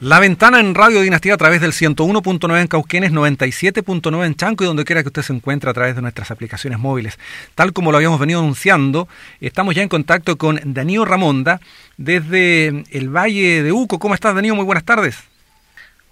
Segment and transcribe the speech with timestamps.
[0.00, 4.66] La ventana en Radio Dinastía a través del 101.9 en Cauquenes, 97.9 en Chanco y
[4.66, 7.18] donde quiera que usted se encuentre a través de nuestras aplicaciones móviles.
[7.54, 9.08] Tal como lo habíamos venido anunciando,
[9.42, 11.60] estamos ya en contacto con Danío Ramonda
[11.98, 13.98] desde el Valle de Uco.
[13.98, 14.54] ¿Cómo estás, Danío?
[14.54, 15.18] Muy buenas tardes.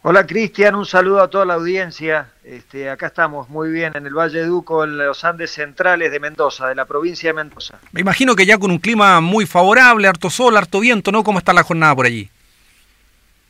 [0.02, 0.75] Hola, Cristian.
[0.75, 2.29] Un saludo a toda la audiencia.
[2.45, 6.20] Este, acá estamos muy bien en el Valle de Uco, en los Andes centrales de
[6.20, 7.79] Mendoza, de la provincia de Mendoza.
[7.93, 11.25] Me imagino que ya con un clima muy favorable, harto sol, harto viento, ¿no?
[11.25, 12.29] ¿Cómo está la jornada por allí?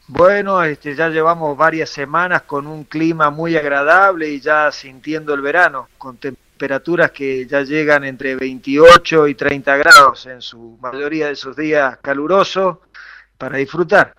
[0.09, 5.43] Bueno, este, ya llevamos varias semanas con un clima muy agradable y ya sintiendo el
[5.43, 11.33] verano, con temperaturas que ya llegan entre 28 y 30 grados en su mayoría de
[11.33, 12.79] esos días calurosos
[13.37, 14.15] para disfrutar.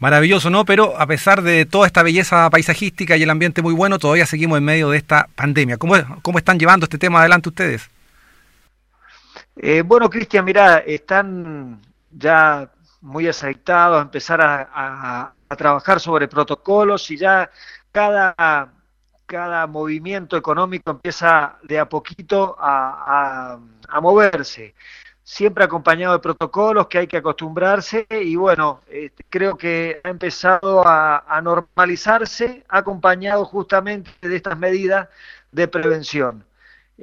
[0.00, 0.64] Maravilloso, ¿no?
[0.64, 4.58] Pero a pesar de toda esta belleza paisajística y el ambiente muy bueno, todavía seguimos
[4.58, 5.76] en medio de esta pandemia.
[5.76, 7.88] ¿Cómo, cómo están llevando este tema adelante ustedes?
[9.54, 12.68] Eh, bueno, Cristian, mira, están ya
[13.02, 17.50] muy aceitados, a empezar a, trabajar sobre protocolos y ya
[17.92, 18.72] cada,
[19.26, 23.58] cada movimiento económico empieza de a poquito a,
[24.00, 24.74] moverse
[25.22, 30.86] siempre acompañado de protocolos que hay que acostumbrarse y bueno, este, creo que ha empezado
[30.86, 35.08] a, a, normalizarse acompañado justamente de estas medidas
[35.52, 36.44] de prevención.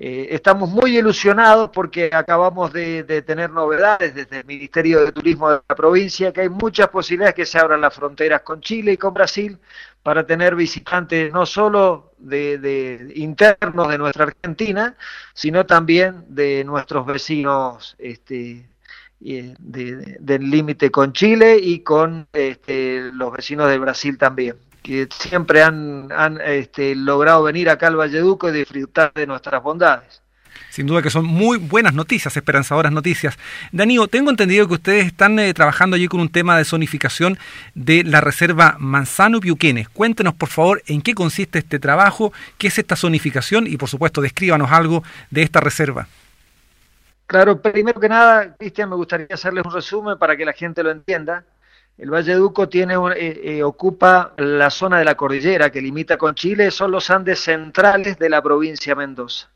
[0.02, 5.60] Eh, estamos muy ilusionados porque acabamos de, tener novedades desde el Ministerio de Turismo de
[5.68, 9.14] la provincia, que hay muchas posibilidades que se abran las fronteras con Chile y con
[9.14, 9.58] Brasil
[10.02, 14.96] para tener visitantes no solo de, internos de nuestra Argentina,
[15.34, 18.70] sino también de nuestros vecinos este,
[19.20, 26.10] del límite con Chile y con este, los vecinos de Brasil también que siempre han,
[26.44, 30.22] este, logrado venir acá al Valleduco y disfrutar de nuestras bondades.
[30.70, 33.38] Sin duda que son muy buenas noticias, esperanzadoras noticias.
[33.72, 37.38] Danío, tengo entendido que ustedes están eh, trabajando allí con un tema de zonificación
[37.74, 39.90] de la reserva Manzano Piuquenes.
[39.90, 44.22] Cuéntenos, por favor, en qué consiste este trabajo, qué es esta zonificación y, por supuesto,
[44.22, 46.08] descríbanos algo de esta reserva.
[47.30, 50.90] Claro, primero que nada, Cristian, me gustaría hacerles un resumen para que la gente lo
[50.90, 51.46] entienda.
[51.96, 56.34] El Valle Duco tiene, eh, eh, ocupa la zona de la cordillera que limita con
[56.34, 59.48] Chile, son los Andes centrales de la provincia de Mendoza.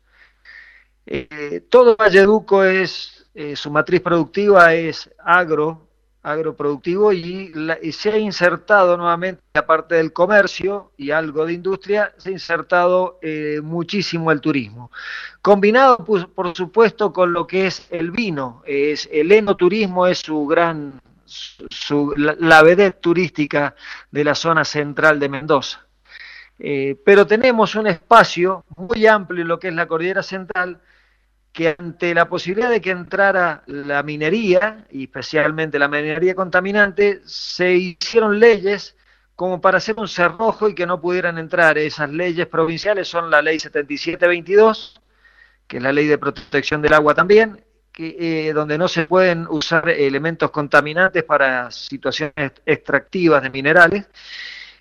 [1.04, 3.26] Eh, todo Valle Duco es,
[3.56, 5.88] su matriz productiva es agro,
[6.24, 7.52] agroproductivo y,
[7.92, 13.20] se ha insertado nuevamente, aparte del comercio y algo de industria, se ha insertado
[13.62, 14.90] muchísimo el turismo.
[15.40, 20.46] Combinado, pues, por supuesto, con lo que es el vino, es, el enoturismo es su
[20.46, 23.74] gran su, la, la turística
[24.10, 25.86] de la zona central de Mendoza.
[26.58, 30.80] Eh, pero tenemos un espacio muy amplio en lo que es la cordillera central,
[31.54, 37.72] que ante la posibilidad de que entrara la minería, y especialmente la minería contaminante, se
[37.74, 38.96] hicieron leyes
[39.36, 41.78] como para hacer un cerrojo y que no pudieran entrar.
[41.78, 45.00] Esas leyes provinciales son la ley 7722,
[45.68, 47.64] que es la ley de protección del agua también,
[47.96, 54.06] eh, donde no se pueden usar elementos contaminantes para situaciones extractivas de minerales,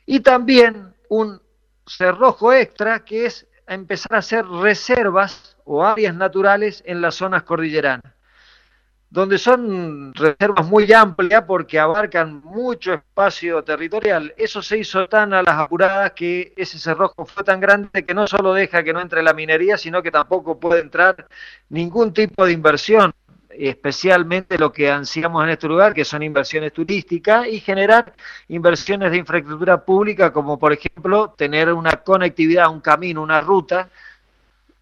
[0.07, 1.39] y también un
[1.85, 8.13] cerrojo extra que es empezar a hacer reservas o áreas naturales en las zonas cordilleranas
[9.13, 14.33] donde son reservas muy amplias porque abarcan mucho espacio territorial.
[14.37, 18.25] Eso se hizo tan a las apuradas que ese cerrojo fue tan grande que no
[18.25, 21.27] solo deja que no entre la minería, sino que tampoco puede entrar
[21.69, 23.13] ningún tipo de inversión,
[23.57, 28.13] especialmente lo que ansiamos en este lugar, que son inversiones turísticas, y generar
[28.47, 33.89] inversiones de infraestructura pública, como por ejemplo tener una conectividad, un camino, una ruta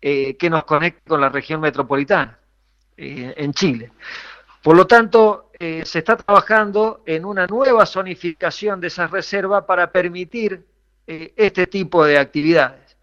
[0.01, 2.37] eh, que nos conecte con la región metropolitana.
[2.97, 3.91] Eh, en Chile.
[4.61, 9.91] Por lo tanto, eh, se está trabajando en una nueva zonificación de esas reservas para
[9.91, 10.65] permitir
[11.07, 12.95] este tipo de actividades.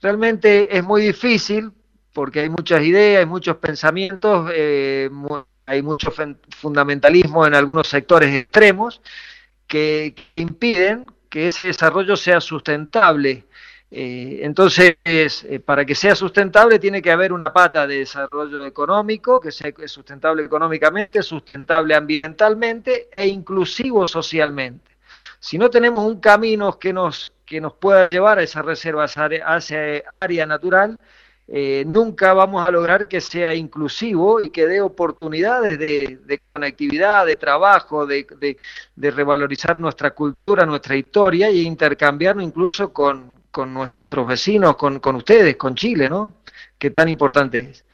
[0.00, 1.72] Realmente es muy difícil
[2.12, 6.12] porque hay muchas ideas, hay muchos pensamientos, hay mucho
[6.56, 9.00] fundamentalismo en algunos sectores extremos
[9.66, 13.46] que impiden que ese desarrollo sea sustentable
[13.94, 19.38] eh, entonces, eh, para que sea sustentable tiene que haber una pata de desarrollo económico,
[19.38, 24.96] que sea sustentable económicamente, sustentable ambientalmente e inclusivo socialmente.
[25.38, 29.56] Si no tenemos un camino que nos, que nos pueda llevar a esa reserva, a
[29.58, 29.76] esa
[30.20, 30.98] área natural,
[31.54, 37.36] eh, nunca vamos a lograr que sea inclusivo y que dé oportunidades de, conectividad, de
[37.36, 38.56] trabajo, de,
[38.96, 45.56] revalorizar nuestra cultura, nuestra historia e intercambiarlo incluso con, con nuestros vecinos, con, con ustedes,
[45.56, 46.30] con Chile, ¿no?
[46.78, 47.84] Que tan importante es.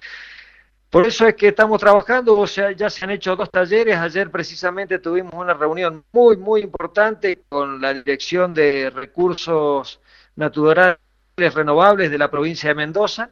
[0.88, 4.30] Por eso es que estamos trabajando, o sea, ya se han hecho dos talleres, ayer
[4.30, 10.00] precisamente tuvimos una reunión muy, muy importante con la Dirección de Recursos
[10.36, 10.98] Naturales
[11.36, 13.30] Renovables de la provincia de Mendoza,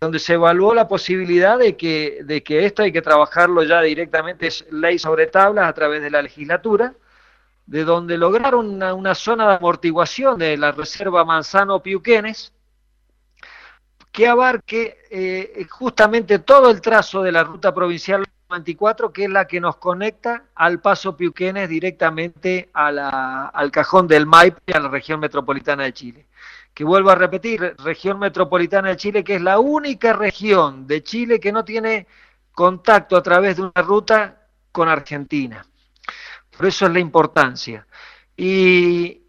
[0.00, 4.46] donde se evaluó la posibilidad de que, de que esto hay que trabajarlo ya directamente,
[4.46, 6.94] es ley sobre tablas a través de la legislatura,
[7.66, 12.52] de donde lograr una, zona de amortiguación de la reserva Manzano-Piuquenes,
[14.12, 19.46] que abarque eh, justamente todo el trazo de la ruta provincial 24, que es la
[19.46, 25.84] que nos conecta al paso Piuquenes directamente al cajón del Maipe, a la región metropolitana
[25.84, 26.26] de Chile.
[26.78, 31.40] Que vuelvo a repetir, región metropolitana de Chile, que es la única región de Chile
[31.40, 32.06] que no tiene
[32.52, 35.66] contacto a través de una ruta con Argentina.
[36.56, 37.84] Por eso es la importancia.
[38.36, 39.20] Y,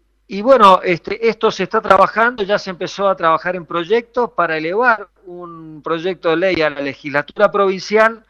[0.42, 5.08] bueno, este, esto se está trabajando, ya se empezó a trabajar en proyectos para elevar
[5.26, 8.24] un proyecto de ley a la legislatura provincial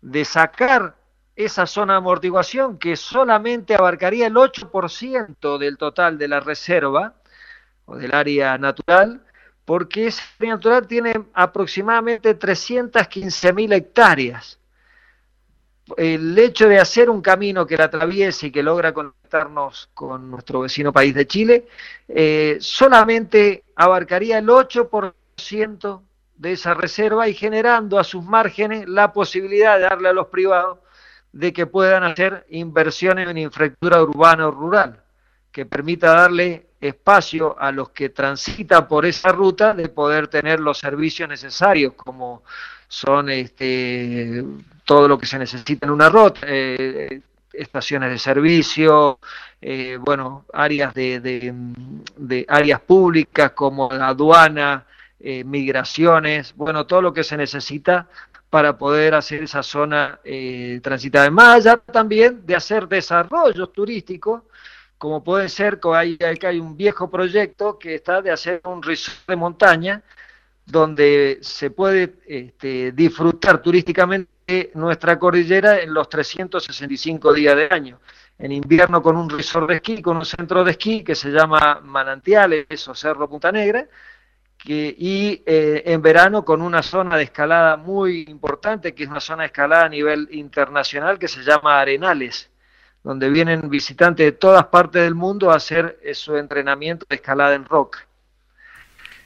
[0.00, 0.94] de sacar
[1.34, 7.16] esa zona de amortiguación que solamente abarcaría el 8% del total de la reserva
[7.96, 9.22] del área natural,
[9.64, 14.58] porque esa área natural tiene aproximadamente 315.000 hectáreas.
[15.96, 20.60] El hecho de hacer un camino que la atraviese y que logra conectarnos con nuestro
[20.60, 21.66] vecino país de Chile,
[22.08, 26.02] eh, solamente abarcaría el 8%
[26.36, 30.78] de esa reserva y generando a sus márgenes la posibilidad de darle a los privados
[31.32, 35.02] de que puedan hacer inversiones en infraestructura urbana o rural,
[35.52, 40.78] que permita darle espacio a los que transitan por esa ruta de poder tener los
[40.78, 42.42] servicios necesarios como
[42.88, 44.42] son este,
[44.84, 47.20] todo lo que se necesita en una ruta, eh,
[47.52, 49.20] estaciones de servicio,
[49.60, 51.54] eh, bueno, áreas de,
[52.48, 54.86] áreas públicas como la aduana,
[55.20, 58.08] eh, migraciones, bueno, todo lo que se necesita
[58.48, 60.18] para poder hacer esa zona
[60.82, 61.30] transitada.
[61.30, 64.42] Más allá también de hacer desarrollos turísticos,
[65.00, 69.34] como puede ser que hay, un viejo proyecto que está de hacer un resort de
[69.34, 70.02] montaña,
[70.66, 77.98] donde se puede este, disfrutar turísticamente nuestra cordillera en los 365 días del año.
[78.38, 81.80] En invierno con un resort de esquí, con un centro de esquí que se llama
[81.82, 83.88] Manantiales o Cerro Punta Negra,
[84.66, 89.44] y eh, en verano con una zona de escalada muy importante, que es una zona
[89.44, 92.50] de escalada a nivel internacional que se llama Arenales,
[93.02, 97.54] donde vienen visitantes de todas partes del mundo a hacer eh, su entrenamiento de escalada
[97.54, 97.98] en rock.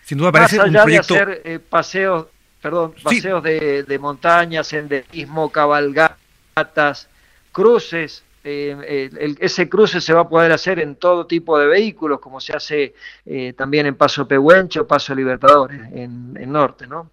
[0.02, 1.14] Sin duda parece un proyecto...
[1.14, 2.26] de hacer eh, paseos,
[2.60, 7.08] perdón, paseos de, de montaña, senderismo, cabalgatas,
[7.52, 9.08] cruces, eh,
[9.40, 12.94] ese cruce se va a poder hacer en todo tipo de vehículos, como se hace
[13.24, 17.10] eh, también en Paso Pehuencho, Paso Libertadores, en, en Norte, ¿no?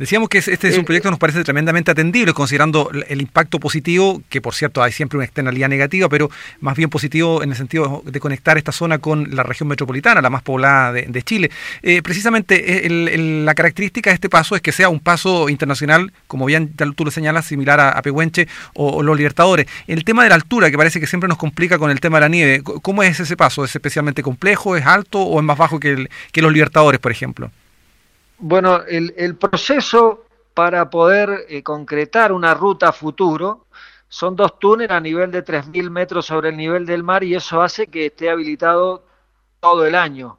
[0.00, 3.60] Decíamos que este es un eh, proyecto que nos parece tremendamente atendible, considerando el impacto
[3.60, 6.30] positivo, que por cierto hay siempre una externalidad negativa, pero
[6.60, 10.30] más bien positivo en el sentido de conectar esta zona con la región metropolitana, la
[10.30, 11.50] más poblada de, Chile.
[11.82, 16.46] Eh, precisamente eh, la característica de este paso es que sea un paso internacional, como
[16.46, 19.66] bien tú lo señalas, similar a, Pehuenche o, los Libertadores.
[19.86, 22.20] El tema de la altura, que parece que siempre nos complica con el tema de
[22.22, 23.66] la nieve, ¿cómo es ese paso?
[23.66, 27.50] ¿Es especialmente complejo, es alto o es más bajo que, que los Libertadores, por ejemplo?
[28.42, 33.66] Bueno, el, proceso para poder eh, concretar una ruta futuro
[34.08, 37.60] son dos túneles a nivel de 3.000 metros sobre el nivel del mar y eso
[37.60, 39.04] hace que esté habilitado
[39.60, 40.38] todo el año.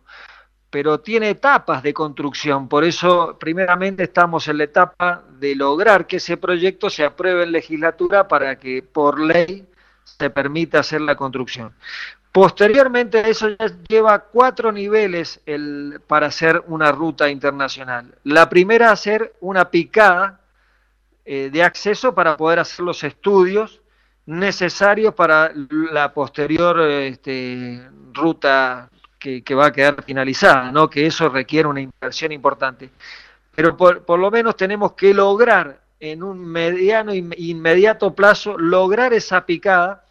[0.71, 6.17] Pero tiene etapas de construcción, por eso primeramente estamos en la etapa de lograr que
[6.17, 9.67] ese proyecto se apruebe en legislatura para que por ley
[10.19, 11.73] se permita hacer la construcción.
[12.31, 18.15] Posteriormente eso ya lleva cuatro niveles el, para hacer una ruta internacional.
[18.23, 20.39] La primera, hacer una picada
[21.25, 23.81] eh, de acceso para poder hacer los estudios
[24.25, 27.81] necesarios para la posterior este,
[28.13, 28.89] ruta
[29.19, 30.89] que, va a quedar finalizada, ¿no?
[30.89, 32.89] que eso requiere una inversión importante.
[33.53, 39.13] Pero por, por lo menos tenemos que lograr en un mediano e inmediato plazo, lograr
[39.13, 40.03] esa picada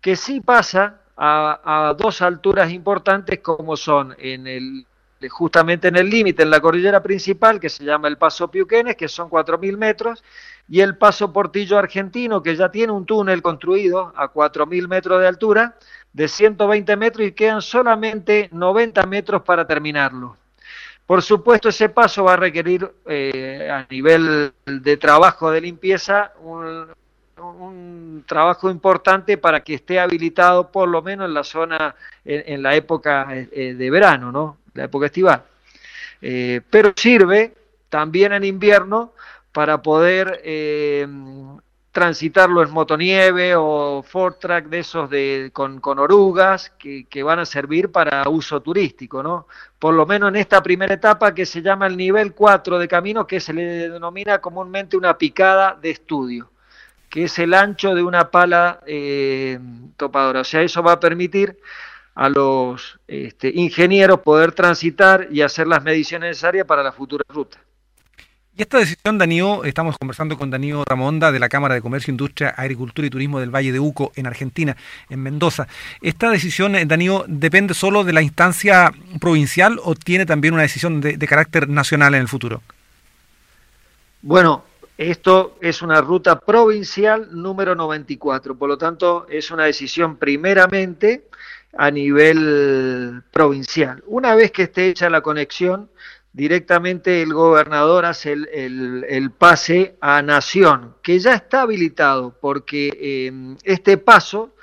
[0.00, 4.86] que sí pasa a, dos alturas importantes como son en el
[5.28, 9.08] justamente en el límite, en la cordillera principal, que se llama el Paso Piuquenes, que
[9.08, 10.22] son 4.000 metros,
[10.68, 15.26] y el Paso Portillo Argentino, que ya tiene un túnel construido a 4.000 metros de
[15.26, 15.76] altura,
[16.12, 20.36] de 120 metros, y quedan solamente 90 metros para terminarlo.
[21.08, 28.24] Por supuesto, ese paso va a requerir eh, a nivel de trabajo de limpieza un,
[28.26, 31.94] trabajo importante para que esté habilitado por lo menos en la zona,
[32.26, 34.58] en, la época eh, de verano, ¿no?
[34.74, 35.44] La época estival.
[36.20, 37.54] Eh, pero sirve
[37.88, 39.14] también en invierno
[39.50, 40.42] para poder
[41.92, 47.90] transitarlo en motonieve o Fortrack de esos de, con, orugas que, que, van a servir
[47.90, 49.46] para uso turístico, ¿no?
[49.78, 53.26] Por lo menos en esta primera etapa que se llama el nivel 4 de camino,
[53.26, 56.50] que se le denomina comúnmente una picada de estudio,
[57.08, 59.58] que es el ancho de una pala eh,
[59.96, 60.40] topadora.
[60.40, 61.58] O sea, eso va a permitir
[62.14, 67.58] a los este, ingenieros poder transitar y hacer las mediciones necesarias para la futura ruta.
[68.58, 72.48] Y esta decisión, Danío, estamos conversando con Danío Ramonda de la Cámara de Comercio, Industria,
[72.48, 74.76] Agricultura y Turismo del Valle de Uco, en Argentina,
[75.08, 75.68] en Mendoza.
[76.02, 81.00] ¿Esta decisión, eh, Danío, depende solo de la instancia provincial o tiene también una decisión
[81.00, 82.60] de, carácter nacional en el futuro?
[84.22, 84.64] Bueno,
[84.96, 91.26] esto es una ruta provincial número 94, por lo tanto es una decisión primeramente
[91.76, 94.02] a nivel provincial.
[94.08, 95.88] Una vez que esté hecha la conexión,
[96.32, 103.96] directamente el gobernador hace el, pase a Nación, que ya está habilitado, porque eh, este
[103.96, 104.54] paso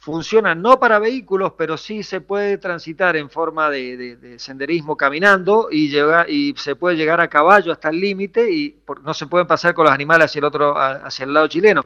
[0.00, 5.94] funciona no para vehículos, pero sí se puede transitar en forma de, senderismo caminando y,
[6.26, 9.84] y se puede llegar a caballo hasta el límite y no se pueden pasar con
[9.84, 11.84] los animales hacia el otro, hacia el lado chileno,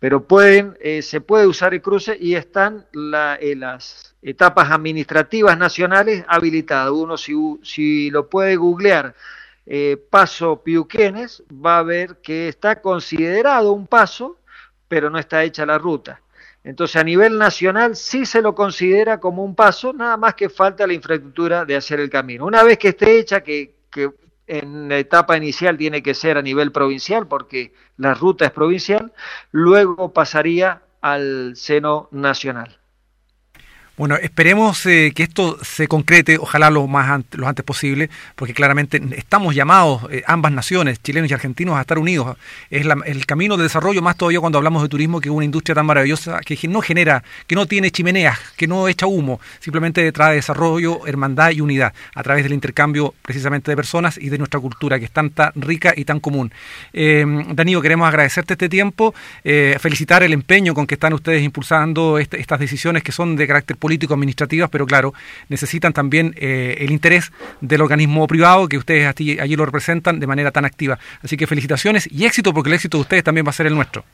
[0.00, 5.56] pero pueden, eh, se puede usar el cruce y están la, eh, las etapas administrativas
[5.56, 6.90] nacionales habilitadas.
[6.90, 9.14] Uno si, si lo puede googlear,
[9.66, 14.38] eh, paso Piuquenes, va a ver que está considerado un paso,
[14.88, 16.21] pero no está hecha la ruta.
[16.64, 20.86] Entonces a nivel nacional sí se lo considera como un paso, nada más que falta
[20.86, 22.46] la infraestructura de hacer el camino.
[22.46, 24.10] Una vez que esté hecha, que, que
[24.46, 29.12] en la etapa inicial tiene que ser a nivel provincial, porque la ruta es provincial,
[29.50, 32.81] luego pasaría al seno nacional.
[33.98, 38.98] Bueno, esperemos eh, que esto se concrete, ojalá lo más lo antes posible, porque claramente
[39.16, 42.38] estamos llamados, eh, ambas naciones, chilenos y argentinos, a estar unidos.
[42.70, 45.74] Es el camino de desarrollo, más todavía cuando hablamos de turismo, que es una industria
[45.74, 50.36] tan maravillosa que no genera, que no tiene chimeneas, que no echa humo, simplemente trae
[50.36, 54.98] desarrollo, hermandad y unidad, a través del intercambio precisamente de personas y de nuestra cultura,
[54.98, 56.50] que es tan, rica y tan común.
[56.94, 62.18] Eh, Danilo, queremos agradecerte este tiempo, eh, felicitar el empeño con que están ustedes impulsando
[62.18, 65.12] este, estas decisiones que son de carácter político-administrativas, pero claro,
[65.48, 70.26] necesitan también eh, el interés del organismo privado que ustedes allí, allí lo representan de
[70.28, 71.00] manera tan activa.
[71.20, 73.74] Así que felicitaciones y éxito, porque el éxito de ustedes también va a ser el
[73.74, 74.04] nuestro.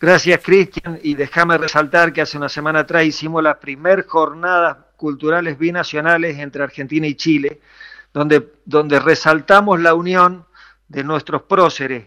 [0.00, 1.00] Gracias, Cristian.
[1.02, 6.62] Y déjame resaltar que hace una semana atrás hicimos las primeras jornadas culturales binacionales entre
[6.62, 7.60] Argentina y Chile,
[8.14, 10.46] donde, donde resaltamos la unión
[10.86, 12.04] de nuestros próceres,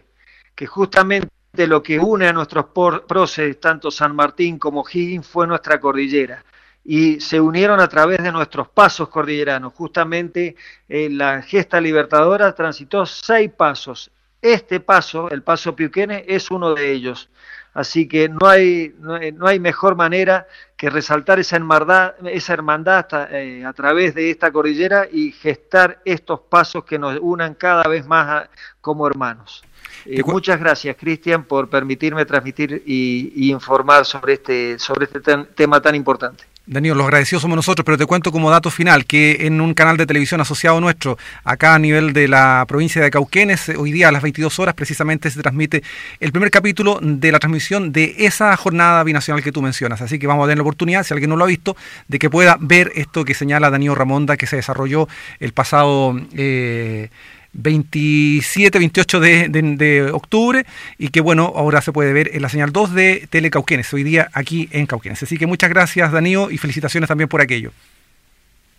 [0.54, 2.66] que justamente de lo que une a nuestros
[3.06, 6.44] próceres, tanto San Martín como Higgins, fue nuestra cordillera.
[6.84, 9.72] Y se unieron a través de nuestros pasos cordilleranos.
[9.72, 10.56] Justamente
[10.88, 14.10] eh, la gesta libertadora transitó seis pasos.
[14.44, 17.30] Este paso, el paso Piuquene, es uno de ellos.
[17.72, 20.46] Así que no hay, no, hay mejor manera
[20.76, 26.40] que resaltar esa hermandad, esa hermandad eh, a través de esta cordillera y gestar estos
[26.40, 28.50] pasos que nos unan cada vez más
[28.82, 29.64] como hermanos.
[30.04, 35.20] Eh, muchas gracias, Cristian, por permitirme transmitir y, informar sobre este, sobre este
[35.54, 36.44] tema tan importante.
[36.66, 39.98] Daniel, los agradecidos somos nosotros, pero te cuento como dato final que en un canal
[39.98, 44.12] de televisión asociado nuestro, acá a nivel de la provincia de Cauquenes, hoy día a
[44.12, 45.82] las 22 horas precisamente se transmite
[46.20, 50.00] el primer capítulo de la transmisión de esa jornada binacional que tú mencionas.
[50.00, 51.76] Así que vamos a tener la oportunidad, si alguien no lo ha visto,
[52.08, 55.06] de que pueda ver esto que señala Daniel Ramonda, que se desarrolló
[55.40, 56.18] el pasado...
[56.32, 57.10] Eh,
[57.54, 60.66] 27, 28 de, octubre
[60.98, 64.28] y que bueno, ahora se puede ver en la señal 2 de Telecauquenes, hoy día
[64.32, 65.22] aquí en Cauquenes.
[65.22, 67.72] Así que muchas gracias Danío y felicitaciones también por aquello.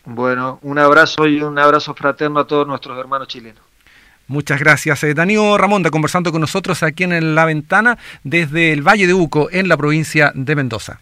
[0.06, 3.64] Bueno, un abrazo y un abrazo fraterno a todos nuestros hermanos chilenos.
[4.28, 5.04] Muchas gracias.
[5.04, 9.50] Eh, Danío Ramonda conversando con nosotros aquí en La Ventana desde el Valle de Uco,
[9.52, 11.00] en la provincia de Mendoza.